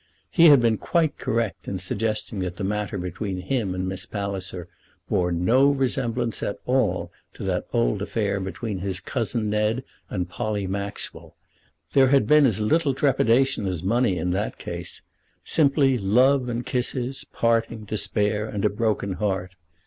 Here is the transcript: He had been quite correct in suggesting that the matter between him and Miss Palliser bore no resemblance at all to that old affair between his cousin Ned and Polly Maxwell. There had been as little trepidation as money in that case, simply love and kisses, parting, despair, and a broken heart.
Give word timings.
He 0.31 0.47
had 0.49 0.59
been 0.61 0.79
quite 0.79 1.19
correct 1.19 1.67
in 1.67 1.77
suggesting 1.77 2.39
that 2.39 2.55
the 2.57 2.63
matter 2.63 2.97
between 2.97 3.37
him 3.41 3.75
and 3.75 3.87
Miss 3.87 4.07
Palliser 4.07 4.67
bore 5.07 5.31
no 5.31 5.69
resemblance 5.69 6.41
at 6.41 6.57
all 6.65 7.11
to 7.35 7.43
that 7.43 7.67
old 7.71 8.01
affair 8.01 8.39
between 8.39 8.79
his 8.79 8.99
cousin 8.99 9.47
Ned 9.51 9.83
and 10.09 10.27
Polly 10.27 10.65
Maxwell. 10.65 11.35
There 11.93 12.07
had 12.07 12.25
been 12.25 12.47
as 12.47 12.59
little 12.59 12.95
trepidation 12.95 13.67
as 13.67 13.83
money 13.83 14.17
in 14.17 14.31
that 14.31 14.57
case, 14.57 15.03
simply 15.43 15.99
love 15.99 16.49
and 16.49 16.65
kisses, 16.65 17.23
parting, 17.31 17.83
despair, 17.85 18.47
and 18.47 18.65
a 18.65 18.71
broken 18.71 19.13
heart. 19.13 19.51